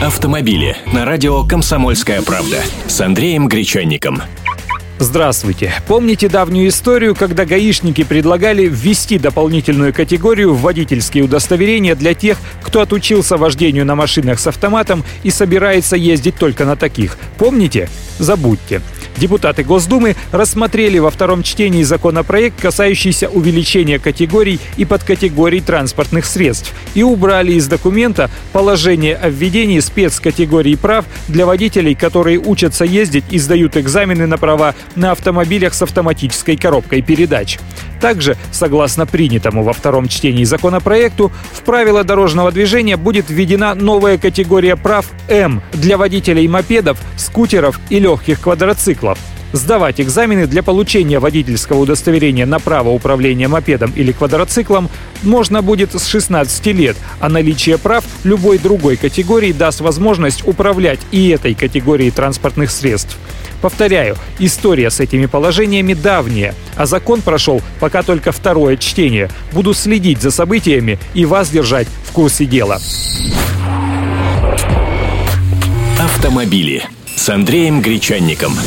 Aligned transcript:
Автомобили 0.00 0.78
на 0.94 1.04
радио 1.04 1.44
«Комсомольская 1.44 2.22
правда» 2.22 2.56
с 2.86 3.02
Андреем 3.02 3.48
Гречанником. 3.48 4.22
Здравствуйте. 4.98 5.74
Помните 5.86 6.30
давнюю 6.30 6.70
историю, 6.70 7.14
когда 7.14 7.44
гаишники 7.44 8.02
предлагали 8.04 8.64
ввести 8.64 9.18
дополнительную 9.18 9.92
категорию 9.92 10.54
в 10.54 10.62
водительские 10.62 11.24
удостоверения 11.24 11.94
для 11.94 12.14
тех, 12.14 12.38
кто 12.62 12.80
отучился 12.80 13.36
вождению 13.36 13.84
на 13.84 13.94
машинах 13.94 14.40
с 14.40 14.46
автоматом 14.46 15.04
и 15.22 15.28
собирается 15.28 15.96
ездить 15.96 16.36
только 16.36 16.64
на 16.64 16.76
таких? 16.76 17.18
Помните? 17.36 17.90
Забудьте. 18.18 18.80
Депутаты 19.16 19.64
Госдумы 19.64 20.16
рассмотрели 20.32 20.98
во 20.98 21.10
втором 21.10 21.42
чтении 21.42 21.82
законопроект, 21.82 22.60
касающийся 22.60 23.28
увеличения 23.28 23.98
категорий 23.98 24.58
и 24.76 24.84
подкатегорий 24.84 25.60
транспортных 25.60 26.24
средств, 26.24 26.72
и 26.94 27.02
убрали 27.02 27.52
из 27.52 27.66
документа 27.66 28.30
положение 28.52 29.16
о 29.16 29.28
введении 29.28 29.80
спецкатегорий 29.80 30.76
прав 30.76 31.04
для 31.28 31.46
водителей, 31.46 31.94
которые 31.94 32.38
учатся 32.38 32.84
ездить 32.84 33.24
и 33.30 33.38
сдают 33.38 33.76
экзамены 33.76 34.26
на 34.26 34.38
права 34.38 34.74
на 34.96 35.12
автомобилях 35.12 35.74
с 35.74 35.82
автоматической 35.82 36.56
коробкой 36.56 37.02
передач. 37.02 37.58
Также, 38.00 38.36
согласно 38.50 39.06
принятому 39.06 39.62
во 39.62 39.72
втором 39.72 40.08
чтении 40.08 40.44
законопроекту, 40.44 41.30
в 41.52 41.60
правила 41.62 42.02
дорожного 42.02 42.50
движения 42.50 42.96
будет 42.96 43.28
введена 43.28 43.74
новая 43.74 44.18
категория 44.18 44.76
прав 44.76 45.06
М 45.28 45.62
для 45.72 45.96
водителей 45.96 46.48
мопедов, 46.48 46.98
скутеров 47.16 47.78
и 47.90 47.98
легких 47.98 48.40
квадроциклов. 48.40 49.18
Сдавать 49.52 50.00
экзамены 50.00 50.46
для 50.46 50.62
получения 50.62 51.18
водительского 51.18 51.80
удостоверения 51.80 52.46
на 52.46 52.60
право 52.60 52.90
управления 52.90 53.48
мопедом 53.48 53.92
или 53.96 54.12
квадроциклом 54.12 54.88
можно 55.22 55.60
будет 55.60 55.92
с 55.92 56.06
16 56.06 56.66
лет, 56.66 56.96
а 57.18 57.28
наличие 57.28 57.76
прав 57.76 58.04
любой 58.22 58.58
другой 58.58 58.96
категории 58.96 59.50
даст 59.50 59.80
возможность 59.80 60.46
управлять 60.46 61.00
и 61.10 61.30
этой 61.30 61.54
категорией 61.54 62.12
транспортных 62.12 62.70
средств. 62.70 63.18
Повторяю, 63.60 64.16
история 64.38 64.90
с 64.90 65.00
этими 65.00 65.26
положениями 65.26 65.94
давняя, 65.94 66.54
а 66.76 66.86
закон 66.86 67.20
прошел 67.20 67.62
пока 67.78 68.02
только 68.02 68.32
второе 68.32 68.76
чтение. 68.76 69.30
Буду 69.52 69.74
следить 69.74 70.22
за 70.22 70.30
событиями 70.30 70.98
и 71.14 71.24
вас 71.24 71.50
держать 71.50 71.88
в 72.06 72.12
курсе 72.12 72.46
дела. 72.46 72.78
Автомобили 75.98 76.84
с 77.14 77.28
Андреем 77.28 77.82
Гречанником. 77.82 78.52